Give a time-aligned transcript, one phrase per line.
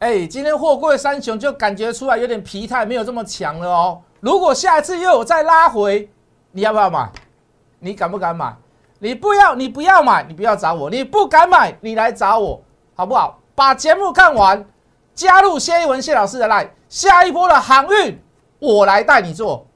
[0.00, 4.00] 哎，今天货柜三雄就感觉出来有点疲态，没有这么强了哦。
[4.20, 6.08] 如果下一次又有再拉回，
[6.52, 7.10] 你要不要买？
[7.80, 8.56] 你敢不敢买？
[9.00, 10.88] 你不要，你不要买，你不要找我。
[10.88, 12.60] 你不敢买，你来找我，
[12.94, 13.40] 好不好？
[13.54, 14.64] 把节目看完，
[15.14, 18.20] 加入谢一文谢老师的赖下一波的航运
[18.60, 19.66] 我来带你做。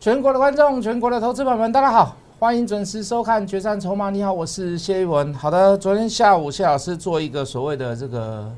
[0.00, 4.08] 全国的观众，全国的投资朋友们，大家好，欢迎准时收看《决战筹码》。
[4.12, 5.34] 你好，我是谢一文。
[5.34, 8.48] 好的，昨天下午谢老师做一个所谓的这个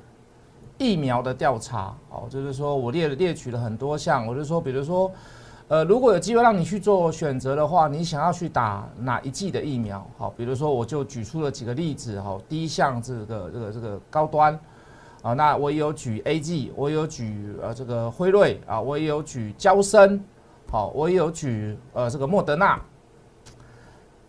[0.77, 5.11] 疫苗的调查，哦，就是说我列了列举了很多项，我就说，比如说，
[5.69, 10.07] 呃，如果有机会让你去做选择的话，你想要去打哪一剂的疫苗？
[10.19, 14.53] 好，比如说我就举出了几个例子，哈，第一项这个这个这个高端，
[15.23, 20.23] 啊，那我也有举 A G，我有举呃这个辉瑞啊，我也有举交生。
[20.71, 22.81] 好，我有举呃这个莫德纳，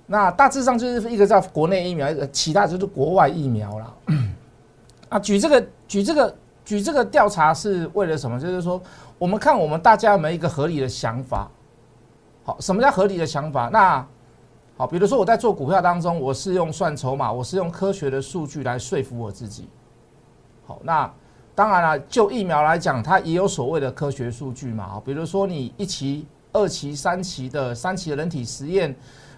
[0.08, 3.94] 那大致上就是一个叫国内疫苗，一个其他就是国外疫苗了。
[5.09, 8.39] 啊，举这个举这个举这个调查是为了什么？
[8.39, 8.81] 就是说，
[9.20, 11.48] 我们看我们大家有没有一个合理的想法。
[12.44, 13.70] 好，什么叫合理的想法？
[13.72, 14.03] 那
[14.78, 19.70] 好，比如说我在做股票当中，我是用算筹码，我是用科学的数据来说服我自己。
[20.66, 21.14] 好，那。
[21.54, 25.02] 当然了，就疫苗来讲，它也有所谓的科学数据嘛。
[25.06, 28.96] 比如说你一期、二期、三期的三期的人体实验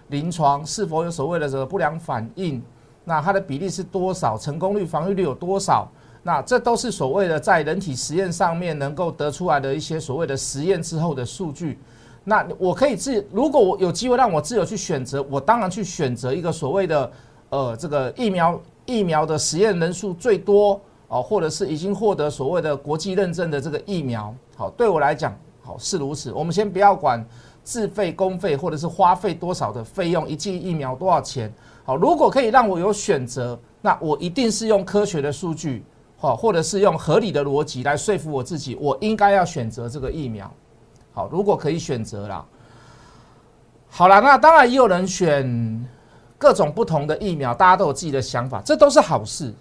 [0.08, 2.62] 临床是否有所谓的这个不良反应？
[3.04, 4.38] 那它的比例是多少？
[4.38, 5.88] 成功率、防御率有多少？
[6.22, 11.78] 那这都是所谓的在人体实验上面能够得出来的一些所谓的实验之后的数据。
[12.22, 17.12] 那我可以自，如果我有机会让我自由去选择，我当然去选择一个所谓的
[17.50, 20.80] 呃这个疫苗疫苗的实验人数最多。
[21.08, 26.32] 哦，或者是已经获得所谓的国际认证的这个疫苗，好，对我来讲，好是如此。
[26.32, 27.24] 我们先不要管
[27.62, 31.52] 自费、公费，或者是花费多少的费用，一剂疫苗多少钱？
[31.84, 35.84] 好，如果可以让我有选择，那我一定是用科学的数据，
[36.16, 40.50] 好，或者是用合理的逻辑来说服我自己，我应该要选择这个疫苗。
[41.12, 42.44] 好，如果可以选择啦，
[43.88, 45.86] 好了，那当然也有人选
[46.38, 49.54] 各种不同的疫苗，大家都有自己的想法，这都是好事。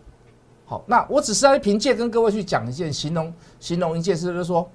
[0.85, 4.69] 那我只是在凭借跟各位去讲一件形容形容一件事，就是说，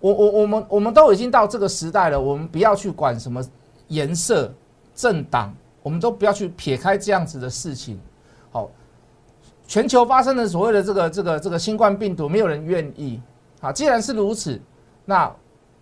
[0.00, 3.44] 我我我们我们都已经到这个时代了，我们不要去管什么
[3.88, 4.52] 颜色、
[4.94, 8.00] 政党，我们都不要去撇开这样子的事情。
[8.50, 8.70] 好，
[9.66, 13.20] 全球发生的所谓的这个这个这个新冠病毒，没有人愿意。
[13.60, 14.60] 好，既然是如此，
[15.04, 15.30] 那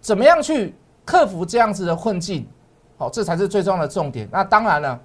[0.01, 2.47] 怎么样去克服这样子的困境？
[2.97, 4.29] 好，这才是最重要的重点。
[4.33, 5.01] 那当然了。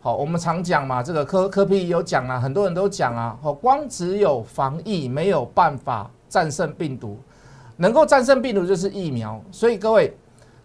[0.00, 7.18] 好，我们常讲嘛，这个科科比有讲啊，很多人都讲啊，好，光只有防疫没有办法战胜病毒，
[7.76, 9.42] 能够战胜病毒就是疫苗。
[9.50, 10.16] 所以各位，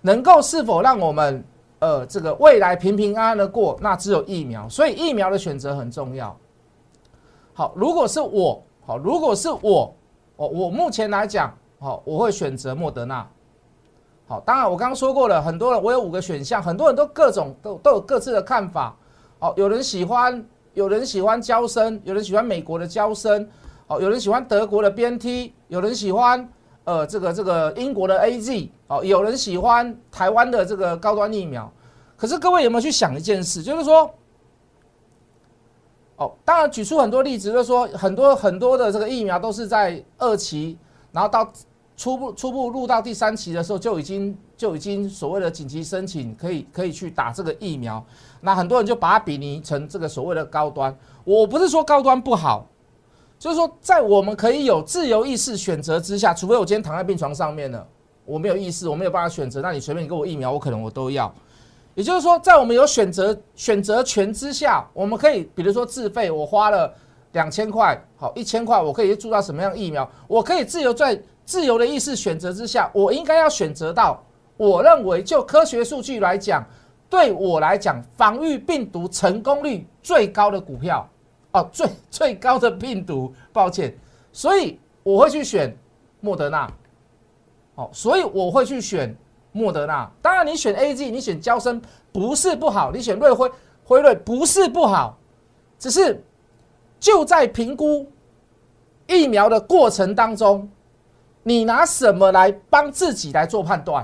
[0.02, 1.44] 能够是否让我们
[1.80, 4.70] 呃这个未来平平安安的过，那只有疫苗。
[4.70, 6.36] 所以疫苗的选择很重要。
[7.56, 9.96] 好，如果是我，好，如果是我，
[10.36, 13.28] 我我目前来讲，好，我会选择莫德纳。
[14.28, 18.96] 好，当然我刚刚说过了，很多人我有五个选项，很多人都各种都都有各自的看法。
[19.44, 20.42] 哦，有人喜欢，
[20.74, 23.46] 有人喜欢交生，有人喜欢美国的交生，
[23.88, 26.50] 哦，有人喜欢德国的 BNT，有人喜欢
[26.86, 31.70] 呃这个这个英国的 AZ，哦，有人喜欢台湾的这个高端疫苗。
[32.16, 34.10] 可是各位有没有去想一件事，就是说，
[36.16, 40.78] 哦，当然举出很多例子，就是说很多很多的这个疫苗都是在二期，
[41.12, 41.52] 然后到
[41.98, 48.02] 初步初步入到第三期的时候就已经就已经所谓的紧急申请，可以可以去打这个疫苗。
[48.46, 50.94] 那很多人就把它比拟成这个所谓的高端，
[51.24, 52.68] 我不是说高端不好，
[53.40, 57.88] 就是说在我们可以有自由意识选择之下，除非我今天躺在病床上面了，
[58.26, 61.34] 我没有意识，我没有办法选择，那你随便给我疫苗，我可能我都要。
[61.96, 66.94] 也就是说，在我们有选择选择权之下，我们可以比如说自费，我花了
[67.32, 74.22] 两千块，好一千块，我可以注到什么样疫苗，我可以自由在自由的意识选择之下，我应该要选择到
[74.58, 76.62] 我认为就科学数据来讲。
[77.14, 81.08] 对我来讲，防御病毒成功率最高的股票，
[81.52, 83.96] 哦，最最高的病毒，抱歉，
[84.32, 85.78] 所以我会去选
[86.22, 86.68] 莫德纳，
[87.76, 89.16] 哦，所以我会去选
[89.52, 90.10] 莫德纳。
[90.24, 91.80] 当然，你选 A G，你选交生
[92.12, 93.52] 不是不好，你选瑞辉
[93.84, 95.16] 辉瑞不是不好，
[95.78, 96.20] 只是
[97.00, 98.12] 就在评估
[99.06, 100.68] 疫苗的过程当中，
[101.44, 104.04] 你拿什么来帮自己来做判断？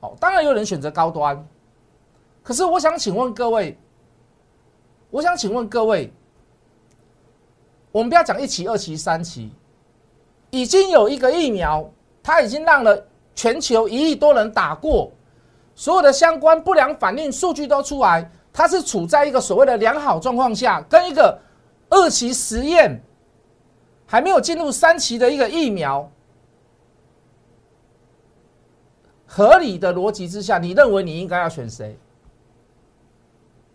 [0.00, 1.42] 哦，当然有人选择高端。
[2.44, 3.76] 可是我想请问各位，
[5.10, 6.12] 我想请问各位，
[7.90, 9.50] 我们不要讲一期、二期、三期，
[10.50, 11.90] 已经有一个疫苗，
[12.22, 13.02] 它已经让了
[13.34, 15.10] 全球一亿多人打过，
[15.74, 21.40] 所有的相关不良反应数据都出来，它是处在一个所谓的良好状况下，跟一个
[21.88, 23.00] 二期实验
[24.04, 26.10] 还没有进入三期的一个疫苗。
[29.24, 31.98] 合理的逻辑之下，你认为你应该要选谁？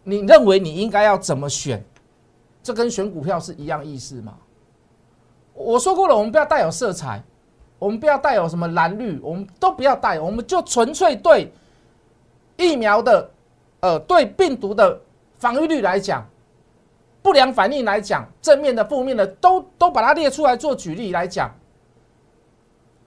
[0.09, 1.83] 你认为你应该要怎么选？
[2.63, 4.35] 这跟选股票是一样意思吗？
[5.53, 7.21] 我说过了，我们不要带有色彩，
[7.77, 11.51] 我们不要带有什么蓝绿，我们都不要带，我们就纯粹对
[12.57, 13.31] 疫苗的，
[13.81, 14.99] 呃，对病毒的
[15.37, 16.27] 防御率来讲，
[17.21, 21.53] 不良反应来讲，正面的、负面的，都都把它列出来做举例来讲。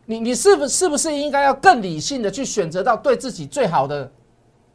[0.05, 4.11] 你你是不是不是应该要更理性的去选择到对自己最好的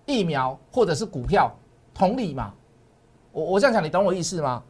[0.05, 1.53] 疫苗或者是股票？
[1.97, 2.53] 同理嘛，
[3.31, 4.61] 我我这样讲，你懂我意思吗？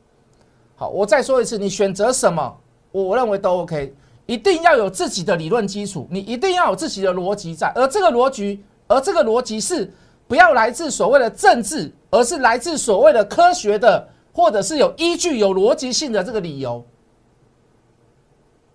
[0.76, 2.58] 好，我再说一次，你选择什么，
[2.92, 3.94] 我认为都 OK，
[4.26, 9.92] 一定要有自己的理论基础，你一定要有自己的逻辑在，而这个逻辑，而这个逻辑是
[10.28, 16.82] 不要来自所谓的政治，而是来自所谓的科学的，或者是有依据、有逻辑性的这个理由。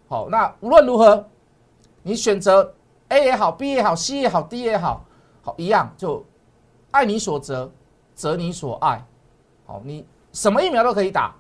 [0.09, 1.27] 好，那无论如何。
[2.05, 2.75] 你选择
[3.11, 5.05] A 也好，B 也好，C 也好，D 也好，
[5.41, 6.27] 好一样就
[6.91, 7.71] 爱你所择，
[8.15, 9.05] 择你所爱。
[9.67, 11.35] 好，你什么疫苗都可以打，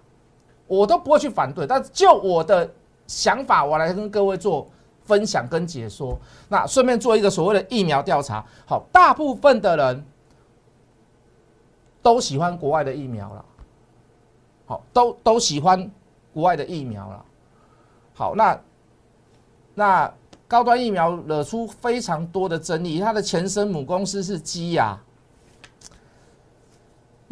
[0.66, 1.66] 我都不会去反对。
[1.66, 2.70] 但就我的
[3.06, 4.66] 想法，我来跟各位做
[5.04, 6.18] 分享跟解说。
[6.48, 8.44] 那顺便做一个所谓的疫苗调查。
[8.66, 10.06] 好，大部分的人
[12.02, 13.44] 都喜欢国外的疫苗了。
[14.66, 15.90] 好，都都喜欢
[16.32, 17.24] 国外的疫苗了。
[18.14, 18.60] 好，那
[19.74, 20.12] 那。
[20.48, 25.00] 高端疫苗惹出非常多的争议，它的前身母公司是基亚。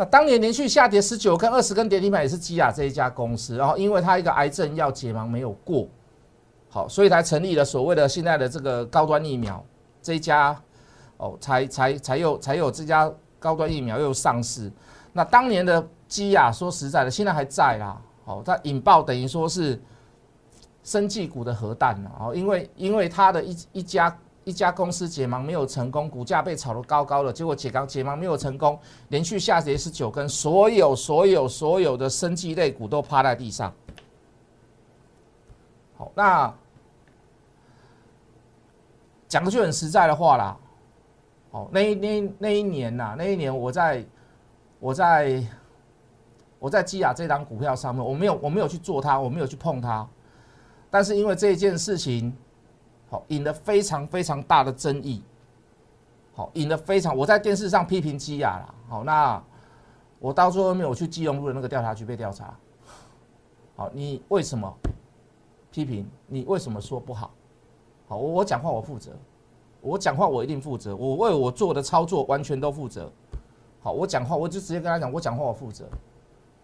[0.01, 5.87] 那当年连续下跌十九根、二十根跌停板也是基亚这一家公司，然后因为它一个癌症药解盲没有过，
[6.71, 9.63] 好，所以才成立了所谓的现在的这个高端疫苗
[10.01, 10.59] 这一家，
[11.19, 14.73] 哦，才才才有才有这家高端疫苗又上市。
[15.13, 19.79] 那当年的基亚说实在的，现在还在啦，哦，它引爆等于说是。
[20.83, 24.19] 生技股的核弹啊，哦，因为因为它的一一家
[24.51, 28.77] 一家公司解盲没有成功，股价被炒得高高的，结果解刚解盲没有成功，
[29.11, 33.73] 连续下跌十九根，所有所有所有的生技类股都趴在地上。
[35.97, 36.53] 好，那
[39.29, 40.57] 讲句很实在的话啦，
[41.53, 44.05] 哦，那一那那一年呐，那一年我在
[44.81, 45.45] 我在
[46.59, 50.05] 我在基亚这张股票上面，我没有我没有去做它，我没有去碰它。
[50.91, 52.37] 但是因为这一件事情，
[53.11, 55.23] 好引得非常非常大的争议，
[56.33, 59.43] 好引得非常，我在电视上批评基亚了，好那
[60.21, 62.57] 我到最后面我去基隆路的那个调查局被调查，
[63.77, 64.73] 好你为什么
[65.71, 66.09] 批评？
[66.29, 67.31] 你为什么说不好？
[68.07, 69.13] 好我讲话我负责，
[69.81, 73.11] 我讲话我一定负责，我为我做的操作完全都负责，
[73.83, 75.85] 好我讲话我就直接跟他讲，我讲话我负责。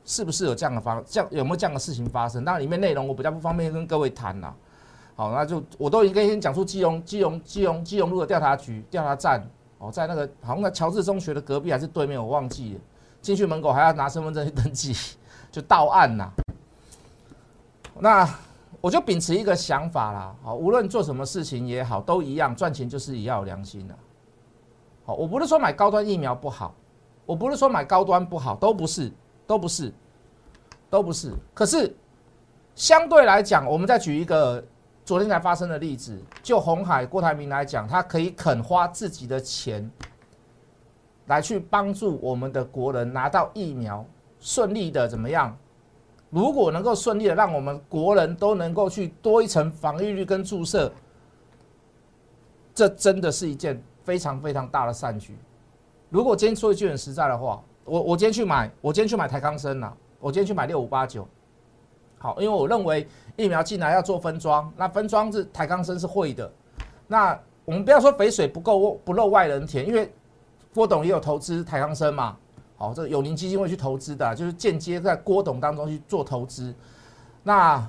[0.09, 2.45] 是不是有这样的发，这样有没有这样的事情发生？
[2.45, 4.55] 那里面内容我比较不方便跟各位谈呐。
[5.17, 9.45] 好，那就我都已经先讲出基隆、基隆、基隆、基隆路的调查局调查站
[9.79, 12.81] 哦，在那个好像在乔治中学的隔壁还是对面，我忘记了。
[13.21, 14.95] 进去门口还要拿身份证去登记，
[15.51, 16.31] 就到案呐。
[17.99, 18.29] 那
[18.81, 23.95] 我就秉持一个想法啦，好，无论做什么事情也好，都一样，赚钱就是也要有良心的。
[25.05, 26.75] 好，我不是说买高端疫苗不好，
[27.25, 29.11] 我不是说买高端不好，都不是。
[29.49, 29.93] 都不是，
[30.91, 31.33] 都不是。
[31.55, 31.95] 可是
[32.75, 34.61] 相对来讲，我们再举一个
[35.07, 39.89] 昨天才发生的例子，就红海郭台铭来讲，他可以肯花自己的钱
[41.27, 44.05] 来去帮助我们的国人拿到疫苗，
[44.41, 45.57] 顺利的怎么样？
[46.29, 50.93] 如果能够顺利的让我们国人都能够去多一层防御率跟注射，
[52.75, 55.39] 这真的是一件非常非常大的善举。
[56.11, 57.63] 如果今天说一句很实在的话。
[57.85, 59.97] 我我今天去买，我今天去买台康生了。
[60.19, 61.25] 我今天去买六五八九，
[62.27, 63.07] 好，因为我认为
[63.37, 66.51] 疫苗进来要做分装，那分装是台康生是会的。
[67.07, 70.13] 那我们不要说肥水不够不漏外人田，因为
[70.75, 72.37] 郭董也有投资台康生嘛。
[72.77, 76.75] 好，这个永宁基金会去投资的，就是间接在郭董当中去做投资。
[77.45, 77.89] 那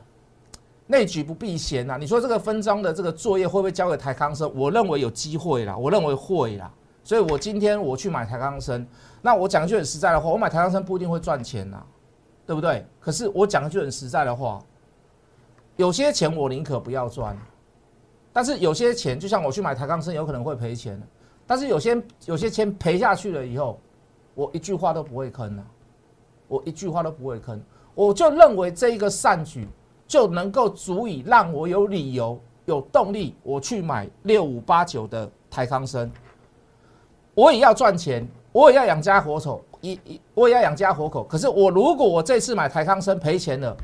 [0.86, 4.52] 内举不避嫌呐，你说这个分装的这个作业会不会交给台康生？
[4.56, 6.72] 我认为有机会啦，我认为会啦。
[7.04, 8.86] 所以我今天我去买台康生。
[9.24, 11.84] 那我讲一句很实在的话，我买台康生不一定会赚钱呐，
[12.48, 12.84] 对不对？
[13.00, 14.60] 可是我讲一句很实在的话，
[15.76, 17.38] 有些钱我宁可不要赚，
[18.34, 21.00] 但是有些钱就像我去买台康生，有可能会赔钱。
[21.46, 23.80] 但是有些有些钱赔下去了以后，
[24.34, 25.64] 我一句话都不会吭呐。
[26.48, 27.62] 我一句话都不会坑。
[27.94, 29.68] 我就认为这一个善举
[30.08, 36.10] 就能够足以让我有理由、有动力，我去买六五八九的台康生。
[37.34, 41.24] 我也要赚钱，我也要养家活口，一一我也要养家活口。
[41.24, 43.76] 可是我如果我这次买台康生赔钱了，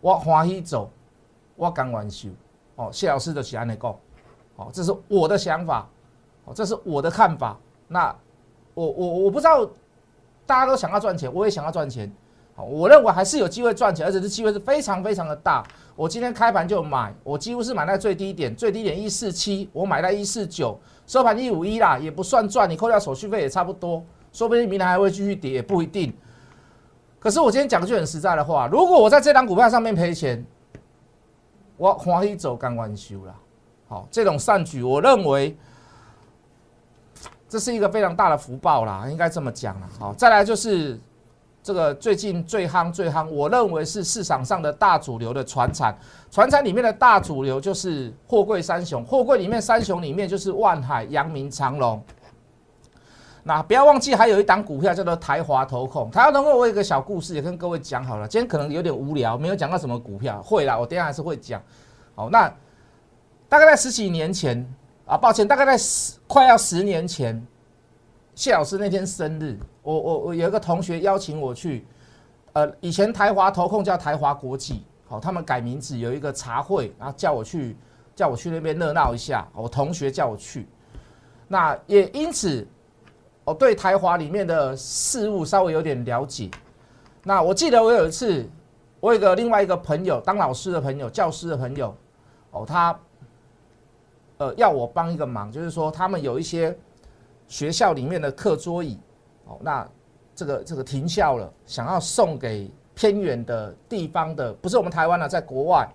[0.00, 0.90] 我欢喜走，
[1.56, 2.28] 我甘愿收。
[2.76, 3.98] 哦，谢老师的喜安内够，
[4.54, 5.88] 哦，这是我的想法，
[6.44, 7.58] 哦，这是我的看法。
[7.88, 8.14] 那
[8.74, 9.68] 我我我不知道，
[10.46, 12.08] 大家都想要赚钱，我也想要赚钱。
[12.54, 15.64] 好，我认为还是有机会赚钱，而且这机会是非常非常的大。
[15.96, 24.04] 我今天开盘就买，我几乎是买在最低点，最低点一四七，我买在一四九，收盘一五一啦，也不算赚，你扣掉手续费也差不多。
[24.32, 26.12] 说不定明天还会继续跌，也不一定。
[27.18, 30.44] 可是我今天讲句很实在的话，如果我在这张股票上面赔钱，
[31.76, 33.34] 我欢喜走干完修了。
[33.88, 35.56] 好，这种善举，我认为
[37.48, 39.88] 这是一个非常大的福报啦，应该这么讲了。
[39.98, 41.00] 好，再来就是
[41.62, 45.96] 这个最近最夯最夯，我认为是市场上的大主流的船产，
[46.30, 52.00] 船产里面的大主流就是货柜三雄，货柜里面三雄里面就是万海、阳明、长隆。
[53.44, 56.10] 那不要忘记，还有一档股票叫做台华投控。
[56.10, 58.28] 台华投控，我有个小故事也跟各位讲好了。
[58.28, 60.42] 今天可能有点无聊，没有讲到什么股票。
[60.42, 61.62] 会啦，我等下还是会讲。
[62.14, 62.52] 好，那
[63.48, 64.66] 大概在十几年前
[65.06, 67.42] 啊，抱歉，大概在十快要十年前，
[68.34, 71.86] 谢老师那天生日，我我我有一个同学邀请我去，
[72.52, 77.74] 呃，以前台华投控叫台华国际，好，他们改名字有一个茶会，然后叫我去，
[78.14, 79.48] 叫我去那边热闹一下。
[79.54, 80.68] 我同学叫我去，
[81.46, 82.66] 那也因此。
[83.48, 86.50] 我对台华里面的事物稍微有点了解。
[87.22, 88.46] 那我记得我有一次，
[89.00, 91.96] 我有个另外一个朋友，当老师的朋友，教师的朋友，
[92.50, 93.00] 哦，他
[94.36, 96.76] 呃要我帮一个忙，就是说他们有一些
[97.46, 98.98] 学校里面的课桌椅，
[99.46, 99.88] 哦，那
[100.34, 105.88] 这个这个停校了，想要送给偏远的地方的，不是我们台湾了，在国外，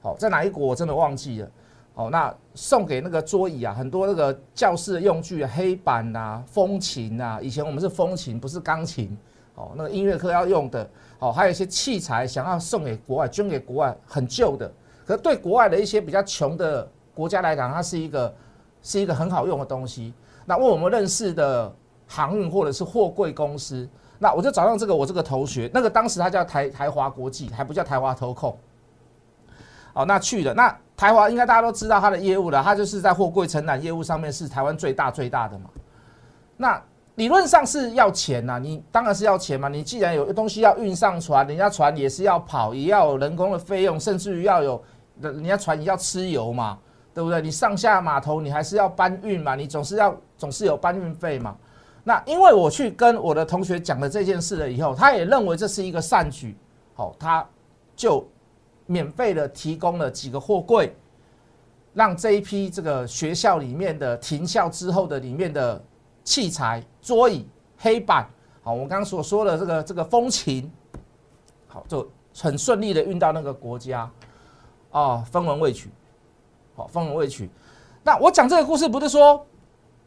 [0.00, 1.50] 好，在哪一国我真的忘记了。
[1.94, 9.16] 哦，那送给那个桌椅啊，很多那个教室的用具，黑板呐、风琴呐，以前我们是风琴，不是钢琴。
[9.54, 14.68] 哦，那个音乐课要用的，哦，还有一些器材想要送给国外，捐给国外，很旧的。
[15.06, 18.34] 可是对国外的一些比较穷的国家来讲，它是一个
[18.82, 20.12] 是一个很好用的东西。
[20.44, 21.72] 那问我们认识的
[22.08, 28.58] 航运或者是货柜公司，那我就找到这个我这个同学，那个当时他叫台台华国际，还不叫台华投控。
[29.92, 30.76] 哦，那去了那。
[30.96, 35.68] 台华应该大家都知道它的业务了，它就是在货柜承揽业务上面是台湾最大最大的嘛。
[36.56, 36.80] 那
[37.16, 39.68] 理论上是要钱呐，你当然是要钱嘛。
[39.68, 44.80] 你既然有东西要运上船，人家船也是要跑，也要有人工的费用，甚至于要有
[45.20, 46.78] 人家船也要吃油嘛，
[47.12, 47.42] 对不对？
[47.42, 51.56] 你上下码头你还是要搬运嘛，你总是要总是有搬运费嘛。
[52.04, 56.56] 那因为我去跟我的同学讲了这件事了以后，他也认为这是一个善举，
[56.94, 57.44] 好，他
[57.96, 58.24] 就。
[58.86, 60.94] 免费的提供了几个货柜，
[61.94, 65.82] 让这一批这个学校里面的停校之后的里面的
[66.22, 67.48] 器材、桌椅、
[67.78, 68.28] 黑板，
[68.62, 70.70] 好，我刚刚所说的这个这个风琴，
[71.66, 74.10] 好，就很顺利的运到那个国家，
[74.90, 75.88] 哦，分文未取，
[76.76, 77.48] 好，分文未取。
[78.02, 79.46] 那我讲这个故事不是说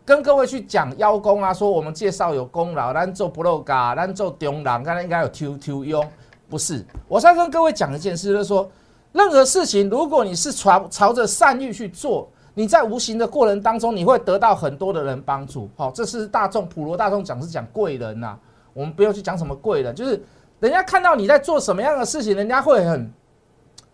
[0.06, 6.12] 跟各位去讲邀功啊，说我们介绍有功劳，咱做不漏嘎，咱做中郎，刚才应该有 Q Q 用。
[6.50, 8.70] 不是，我在跟各位讲一件事，就是说，
[9.12, 15.70] 任何事情，如果你是朝朝着善欲去做，你在无形的过程当中，你会得到很多的人帮助。
[15.76, 18.38] 好，这是大众普罗大众讲是讲贵人呐，
[18.74, 20.24] 我们不用去讲什么贵人，就是
[20.60, 23.12] 人家看到你在做什么样的事情，人家会很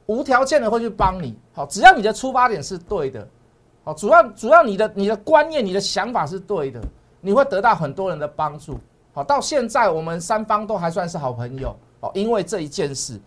[0.05, 1.35] 无条件的会去帮你。
[1.53, 3.27] 好，只要你的出发点是对的，
[3.83, 6.79] 好，主要主要你的你的观念、你的想法是对的，
[7.19, 8.77] 你会得到很多人的帮助。
[9.11, 11.75] 好，到现在我们三方都还算是好朋友。
[12.03, 13.17] 哦，因为这一件事，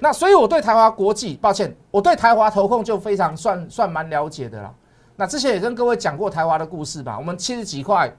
[0.00, 4.74] 那所以我对台华国际，抱歉，我对台华投控就非常算算蛮了解的啦。
[5.14, 7.16] 那之前也跟各位讲过台华的故事吧。
[7.16, 8.12] 我们七十几块，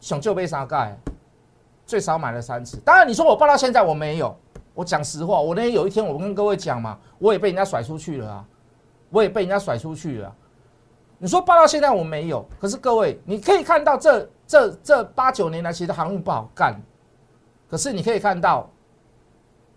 [0.00, 0.96] 想就被杀盖，
[1.84, 2.78] 最少买了三次。
[2.78, 4.34] 当然你说我报到现在我没有，
[4.72, 8.44] 我讲实话，我那天有一天我跟各位讲嘛，我也被人家甩出去了啊，
[9.10, 10.34] 我也被人家甩出去了。
[11.18, 16.74] 你说报到现在我没有，可是各位你可以看到这这这八九年来其实航运不好干，
[17.68, 18.66] 可是你可以看到。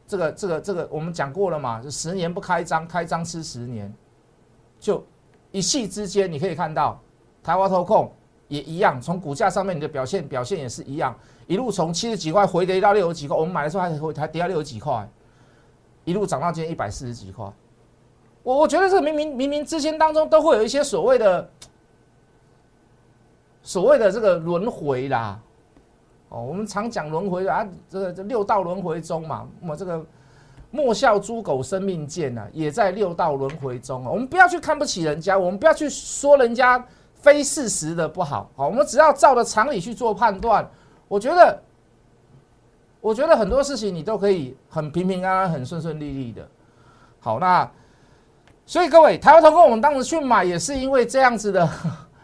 [0.10, 1.80] 这个这个这个我们讲过了嘛？
[1.80, 3.94] 就十年不开张，开张吃十年，
[4.80, 5.06] 就
[5.52, 7.00] 一夕之间，你可以看到
[7.44, 8.12] 台湾投控
[8.48, 15.08] 也一样，从股价上面你的表现表现也是一样，一路从七十几块回跌到六十几块，我们买的时候还还跌到六十几块，
[16.06, 17.46] 一路涨到今天一百四十几块。
[18.42, 21.48] 我我觉得这明明明明之间当中都会有一些所谓的
[23.62, 25.40] 所谓的这个轮回啦。
[26.30, 30.06] 哦，我们常讲轮回啊，这个这六道轮回中嘛，我们这个
[30.70, 34.12] 莫笑猪狗生命贱呐，也在六道轮回中啊。
[34.12, 40.70] 我们不要去看不起人家，我们不要去说人家非事实的不好，好，我们只要照着常理去做判断。
[41.08, 41.60] 我觉得，
[43.02, 46.48] 我觉得很多事情你都可以很平平安安、很顺顺利利的。
[47.20, 47.68] 好，那
[48.68, 51.68] 所以各位，台湾投控我们当时去买也是因为这样子的。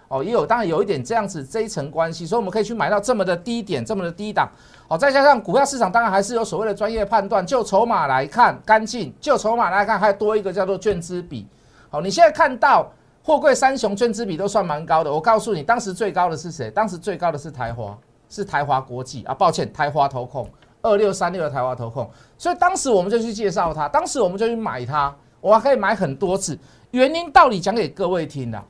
[0.08, 4.48] 哦，也有，当然有一点这样子这一层关系，所以我们可以去买到这么的低点，这么的低档。
[4.88, 7.46] 好，再加上股票市场，当然还是有所谓的专业判断。
[7.46, 11.48] 就筹码来看，干净；就筹码来看，还多一个叫做券资比。
[11.90, 12.88] 好，你现在看到
[13.24, 15.12] 货柜三雄券资比都算蛮高的。
[15.12, 16.70] 我告诉你，当时最高的是谁？
[16.70, 17.98] 当时最高的是台华，
[18.30, 19.34] 是台华国际啊。
[19.34, 20.48] 抱歉，台华投控
[20.84, 22.08] 二六三六的台华投控。
[22.38, 26.56] 所以当时我们就去介绍它，当时我们就去买它，我还可以买很多次。
[26.92, 28.64] 原因道理讲给各位听的，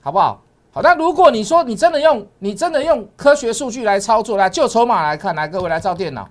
[0.00, 0.40] 好不好？
[0.74, 6.26] 好，那如果你说你真的用你真的用科学数据来操作，来就筹码来看，来各位来照电脑。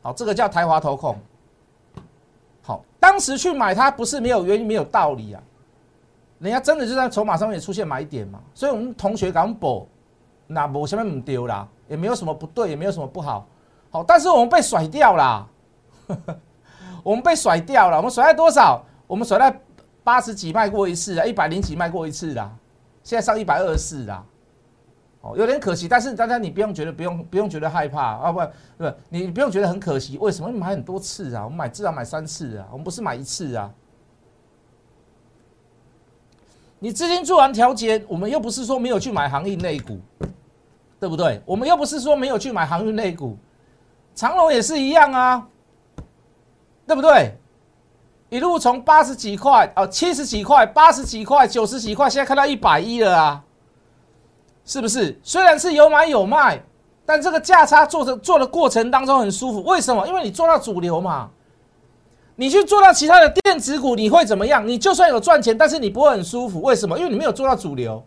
[0.00, 1.18] 好，这个叫台华投控。
[2.62, 5.42] 好，当时去买它不是没有原因没有道理啊，
[6.38, 9.88] 人家真的就在筹码上面出现买点嘛，所以我们同学敢补，
[10.46, 13.44] 那我前面唔丢啦，也没有什么不对，也没有什么不好。
[13.90, 15.44] 好，但是我们被甩掉啦，
[17.02, 18.80] 我们被甩掉了，我们甩在多少？
[19.08, 19.60] 我们甩在
[20.04, 22.48] 八十几卖过一次，一百零几卖过一次啦。
[23.08, 24.22] 现在上一百二十四啦，
[25.22, 28.38] 哦，有点可惜，但是大家你不用觉得不用不用觉得害怕啊，不
[28.76, 30.18] 不，你不用觉得很可惜。
[30.18, 30.50] 为什么？
[30.50, 33.72] 你买很多次啊，我们买至少买三次啊，我们不是买一次啊。
[36.80, 39.98] 你资金做完调节，我们又不是说没有去买航运类股，
[41.00, 41.40] 对不对？
[41.46, 43.38] 我们又不是说没有去买航运类股，
[44.14, 45.48] 长隆也是一样啊，
[46.86, 47.32] 对不对？
[48.30, 53.42] 一路从八十几块哦，七十几块、八十几块、九十几块，现在看到一百一了啊，
[54.64, 55.18] 是不是？
[55.22, 56.62] 虽然是有买有卖，
[57.06, 59.62] 但这个价差做的做的过程当中很舒服。
[59.62, 60.06] 为什么？
[60.06, 61.30] 因为你做到主流嘛。
[62.36, 64.64] 你去做到其他的电子股，你会怎么样？
[64.68, 66.62] 你就算有赚钱，但是你不会很舒服。
[66.62, 66.96] 为什么？
[66.96, 68.04] 因为你没有做到主流。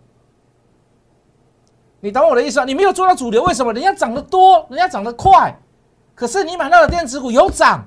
[2.00, 2.64] 你懂我的意思啊？
[2.64, 3.74] 你没有做到主流，为什么？
[3.74, 5.54] 人家涨得多，人家涨得快，
[6.16, 7.84] 可是你买到的电子股有涨。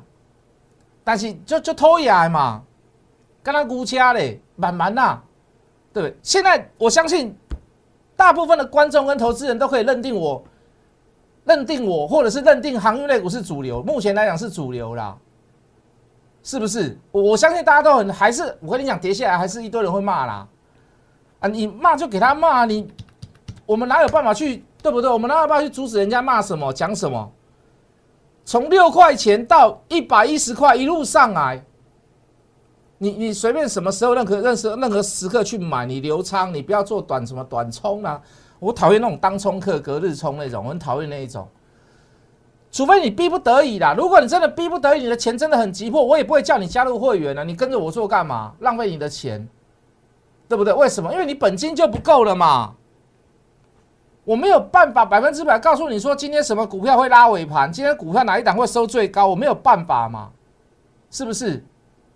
[1.05, 2.63] 但是就就偷来嘛，
[3.43, 5.21] 跟他估掐嘞，慢慢呐，
[5.93, 6.17] 对不对？
[6.23, 7.37] 现在我相信，
[8.17, 10.43] 大部分的观众跟投资人都可以认定我，
[11.45, 13.83] 认定我，或者是认定航运类股是主流。
[13.83, 15.15] 目前来讲是主流啦，
[16.43, 16.99] 是不是？
[17.13, 20.49] 我我相信大家都很还是，我跟你讲，跌下来还是一堆人会骂啦。
[21.41, 22.91] 啊，你骂就给他骂，你
[23.67, 25.11] 我们哪有办法去，对不对？
[25.11, 27.31] 我们哪有办法去阻止人家骂什么，讲什么？
[28.45, 31.65] 从六块钱到一百一十块一路上来，
[32.99, 38.21] 你你随便什么时候任何任何任何时刻去买，你留仓，你不要做短什么短冲啊！
[38.61, 41.49] 我讨厌那种当冲客、隔日冲那种，我很讨厌那一种。
[42.71, 47.45] 除非你逼不得已啦，如果你真的逼不得已，你的钱真的很急迫，我也不会叫你加入会员了。
[47.45, 48.53] 你跟着我做干嘛？
[48.61, 49.49] 浪费你的钱，
[50.49, 50.73] 对不对？
[50.73, 51.13] 为什么？
[51.13, 52.75] 因为你本金就不够了嘛。
[54.25, 60.31] 我没有办法百分之百告诉你说今天什么股票会拉尾盘，今天股票哪一档会收最高，我没有办法嘛，
[61.11, 61.63] 是不是？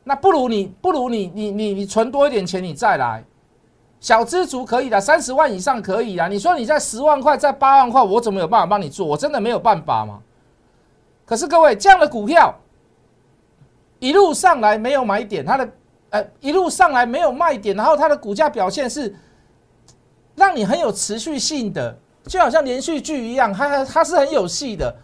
[0.05, 3.23] 那不如你不如你你你你存多一点钱，你再来，
[4.01, 6.29] 小资族可以的，三十万以上可以啊。
[6.29, 9.07] 你说你在十万块，在八万块，我怎么有办法帮你做？
[9.07, 10.19] 我真的没有办法嘛。
[11.27, 12.55] 可是各位，这样的股票
[13.99, 15.69] 一路上来没有买点，它的
[16.09, 19.15] 呃一路上来没有卖点，然后它的股价表现是。
[20.39, 24.97] 让你很有持续性的，就好像连续剧一样，它它是很有戏的。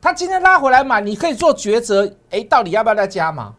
[0.00, 3.52] 它今天拉回来买，你可以做抉择，哎，到底要不要再加码？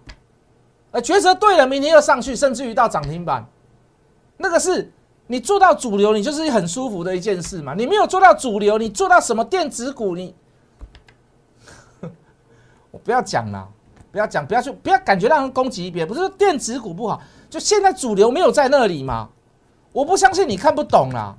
[0.91, 3.45] 呃，抉择对了，明天又上去，甚至于到涨停板，
[4.37, 4.91] 那个是
[5.27, 7.75] 你做到主流，你就是很舒服的一件事嘛。
[7.75, 10.33] 你没有做到主流，你做到什么电子股，你
[12.89, 13.67] 我不要讲了，
[14.11, 19.29] 不要讲，不要去，不要感觉让人攻击别人，不是电子股不好，就现在主流没有在那里嘛。
[19.99, 21.35] 我不相信你看不懂啦。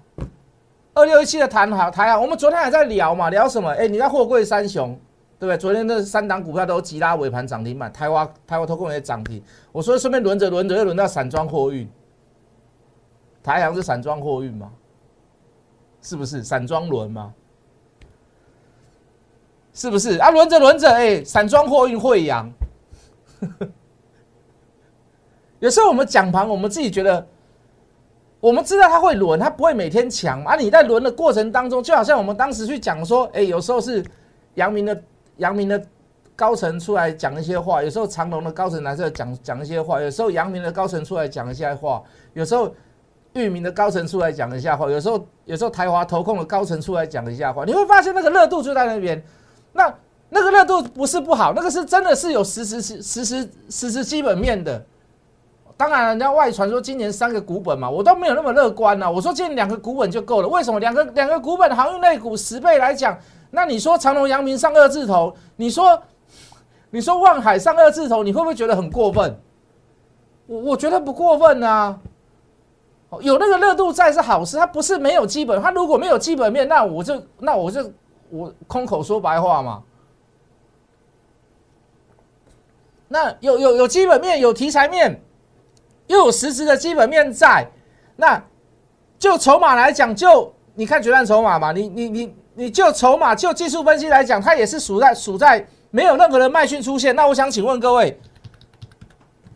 [0.93, 3.71] 二六一七的谈好台啊，我们昨天还在聊嘛，聊什么？
[3.71, 4.91] 哎，你在货柜三雄，
[5.39, 5.57] 对不对？
[5.57, 9.43] 昨天那三档股票都急拉尾盘涨停板，台华台华投控也涨停。
[9.73, 11.89] 我说顺便轮着轮着，又轮到散装货运。
[13.43, 14.71] 台阳是散装货运吗？
[16.03, 17.33] 是不是散装轮吗？
[19.73, 20.31] 是不是啊？
[20.31, 22.47] 轮着轮着，哎，散装货运会扬。
[25.61, 27.27] 有时候我们讲盘，我们自己觉得。
[28.41, 30.57] 我们知道它会轮，它不会每天强啊！
[30.57, 34.03] 你在轮的过程当中，就好像我们当时去讲说，哎，有时候是
[34.55, 35.03] 阳明的
[35.37, 35.81] 阳明的
[36.35, 42.75] 高层出来讲一些话，有时候长隆的高层来这讲讲一些话，有时候阳明的高层出来讲一些话，有时候
[43.35, 49.23] 域名的高层出来讲一下话，有时候有时候台华投控的高层出来讲一下话，你会发现那个热度就在那边。
[49.73, 49.95] 那
[50.31, 54.83] 那个热度不是不好，那个是真的是有实时实实实实实基本面的。
[55.81, 59.11] 当然，人家外传说今年三个股本嘛，我都没有那么乐观呐。
[59.11, 60.47] 我说今年两个股本就够了。
[60.47, 63.19] 为什么两个两个股本航运类股十倍来讲？
[63.51, 65.99] 那你说长隆、阳明上二字头，你说
[66.91, 69.35] 你说望海上二字头，你会不会觉得很过分？
[70.45, 71.99] 我我觉得不过分啊。
[73.23, 75.63] 有那个热度在是好事，它不是没有基本。
[75.63, 77.91] 它如果没有基本面，那我就那我就
[78.29, 79.83] 我空口说白话嘛。
[83.09, 85.19] 那有有有基本面，有题材面，
[86.11, 87.67] 又有实质的基本面在。
[88.17, 88.43] 那
[89.19, 97.15] 就筹码来讲，就你看决战筹码嘛，你你你你就筹码就技术分析来讲，它也是属在属在没有任何的卖讯出现。
[97.15, 98.21] 那我想请问各位，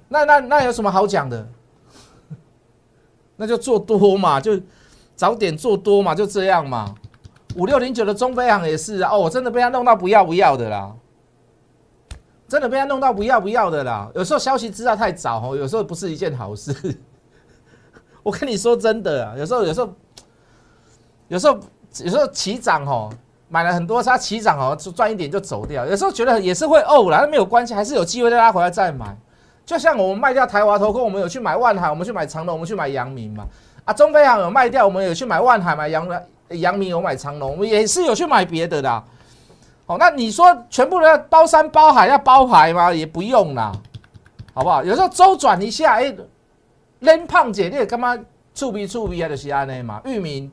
[0.08, 1.46] 那那那有什么好讲的？
[3.36, 4.60] 那就做多嘛，就
[5.16, 6.94] 早点做多嘛，就这样嘛。
[7.56, 10.92] 五六零九的中飞航也是啊，哦，我真的被他弄到不要不要的啦，
[12.54, 14.08] 真的被他弄到不要不要的啦。
[14.14, 16.72] 有时候消息知道太早哦，有时候不是一件好事。
[18.22, 19.92] 我跟你说真的啊，有时候有时候
[21.26, 21.58] 有时候
[22.04, 23.10] 有时候起涨哦，
[23.48, 25.84] 买了很多，他起涨哦，赚一点就走掉。
[25.84, 29.18] 有时候觉得也是会哦啦，那没有关系，还是有机会再拉回来再买。
[29.66, 33.44] 就像我们卖掉台华投控，我们有去买万海，我们去买长隆，我们去买阳明嘛。
[33.84, 36.08] 啊，中飞航有卖掉，我们有去买万海，买阳
[36.50, 39.04] 阳明有买长隆，我们也是有去买别的的。
[39.86, 42.92] 好，那你说全部的包山包海要包牌吗？
[42.92, 43.70] 也不用啦，
[44.54, 44.82] 好不好？
[44.82, 46.14] 有时候周转一下，哎，
[47.00, 48.18] 连胖姐你也干嘛
[48.54, 49.28] 触鼻触鼻啊？
[49.28, 50.00] 就是安内嘛。
[50.06, 50.50] 域名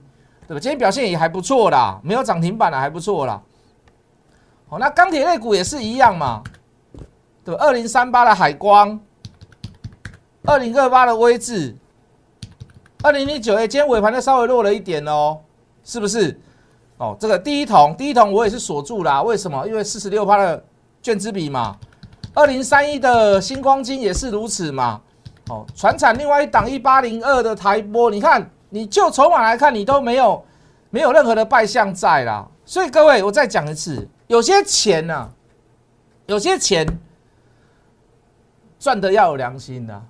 [0.49, 0.59] 对吧？
[0.59, 3.41] 今天表现也还不错啦，没有涨停板的还不错啦。
[4.67, 6.43] 好，那钢铁类股也是一样嘛。
[7.45, 8.99] 对吧，二零三八的海光，
[10.43, 11.73] 二零二八的威智，
[13.01, 15.39] 二零零九哎，今天尾盘的稍微弱了一点哦，
[15.85, 16.37] 是不是？
[17.01, 19.23] 哦，这个第一桶，第一桶我也是锁住啦。
[19.23, 19.67] 为什么？
[19.67, 20.63] 因为四十六趴的
[21.01, 21.75] 卷资比嘛。
[22.35, 25.01] 二零三一的星光金也是如此嘛。
[25.49, 30.45] 哦，船产另外一档一八零二的台波，你看，你就筹码来看，你都没有
[30.91, 32.47] 没有任何的败相在啦。
[32.65, 35.29] 所以各位，我再讲一次，有些钱呢，
[36.27, 36.85] 有些钱。
[38.79, 40.01] 赚的要有良心的，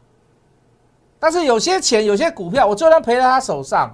[1.20, 3.94] 但是有些钱、有些股票，我就算赔在他手上，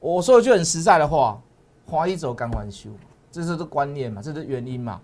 [0.00, 1.40] 我说一句很实在的话，
[1.86, 2.90] 花一走干还休，
[3.30, 5.00] 这是个观念嘛，这是原因嘛。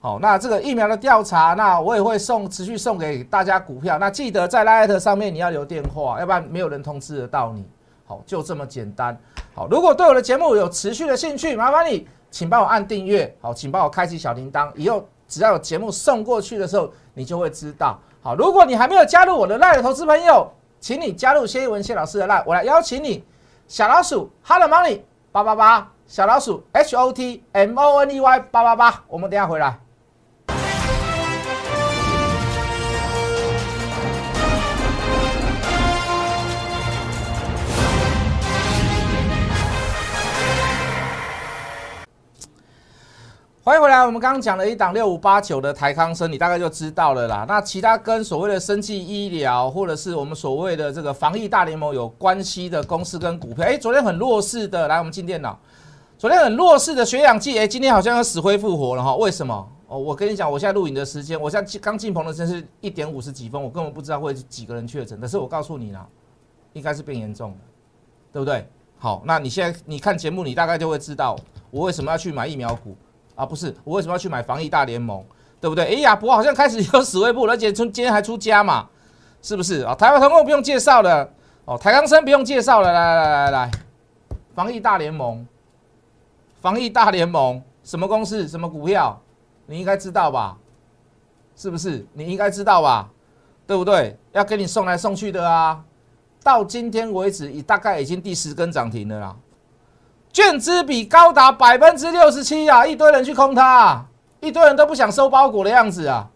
[0.00, 7.66] 好，那这个疫苗的调查，那我也会送持续送给大家股票，那记得在 Light 上面你要留电话，要不然没有人通知得到你。
[8.06, 9.14] 好，就这么简单。
[9.54, 17.98] 好，如果对我的节目有持续的兴趣，麻烦你请帮我按订阅，好，请帮我开启小铃铛，以后只要有节目送过去的时候，你就会知道。
[18.22, 23.22] 好，如果你还没有加入我的赖的投资朋友，请你加入谢一文谢老师的赖，我来邀请你，
[23.68, 29.78] 小老鼠 Hello Money 八八八，小老鼠 H O T M O N E Y 八八八，我们等下回来。
[43.62, 47.44] 欢迎回来，我们刚刚讲了一档六五八九的台康生，你大概就知道了啦。
[47.46, 55.56] 那其他跟所谓的生技医疗，或者是我们所谓的这个防疫大联盟有关系的公司跟股票，哎，昨天很弱势的，来我们进电脑。
[56.20, 59.16] 昨天很弱势的血氧计，哎，今天好像要死灰复活了哈？
[59.16, 59.66] 为什么？
[59.86, 66.06] 哦，我跟你讲，我现在录影的时间，我现在刚进棚的真是一点五十几分，我根本不知道会几个人确诊，但是我告诉你啦，
[66.74, 67.56] 应该是变严重了，
[68.34, 68.68] 对不对？
[68.98, 71.34] 好，那你现在你看节目，你大概就会知道
[71.70, 72.94] 我为什么要去买疫苗股。
[73.34, 75.24] 啊，不是，我为什么要去买防疫大联盟，
[75.58, 75.86] 对不对？
[75.86, 78.86] 哎呀，博好像开始有死位部，而且从今天还出家嘛，
[79.40, 79.94] 是不是啊？
[79.94, 81.26] 台湾通控不用介绍了，
[81.64, 83.70] 哦，台康生不用介绍了，来来来来来，
[84.54, 85.46] 防疫大联盟，
[86.60, 89.20] 防疫大联盟，什么公司，什么股票，
[89.66, 90.56] 你应该知道吧？
[91.56, 92.06] 是不是？
[92.12, 93.08] 你应该知道吧？
[93.66, 94.18] 对不对？
[94.32, 95.82] 要给你送来送去的啊，
[96.42, 99.36] 到今天为止，已大概已经第十根涨停了啦。
[100.32, 102.86] 券资比高达百分之六十七啊！
[102.86, 104.06] 一堆人去空它，
[104.40, 106.28] 一堆人都不想收包裹的样子啊！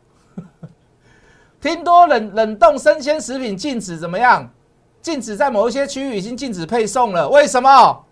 [1.60, 4.50] 听多冷冷冻生鲜食品禁止怎么样？
[5.00, 7.28] 禁止在某一些区域已经禁止配送了。
[7.28, 8.04] 为什么？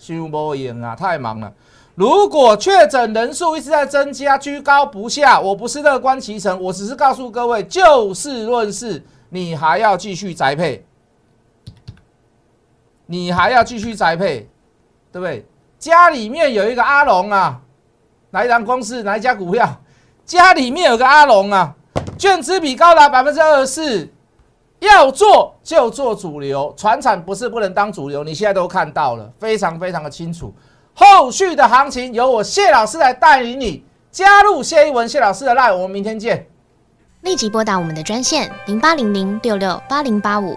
[0.00, 0.96] 休波赢啊！
[0.96, 1.52] 太忙了。
[1.94, 10.84] 如果确诊人数一直在增加，居高不下，我不是乐观其成，我只是告诉各位，就事论事，你还要继续宅配，
[13.04, 14.48] 你还要继续宅配。
[15.12, 15.44] 对不对？
[15.76, 17.60] 家里面有一个阿龙啊，
[18.30, 19.02] 哪一家公司？
[19.02, 19.68] 哪一家股票？
[20.24, 21.74] 家里面有个阿龙啊，
[22.16, 24.08] 券资比高达百分之二十四，
[24.80, 30.52] 要做就做主流，船产不是不能当主流，你现在都看到了，非常非常的清楚。
[30.94, 36.46] 后续的行情由我谢老师来带领你加入谢一文谢老师的 line，我们明天见。
[37.22, 40.56] 立即拨打我们的专线零八零零六六八零八五